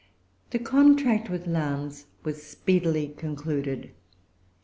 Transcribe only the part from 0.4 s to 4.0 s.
The contract with Lowndes was speedily concluded.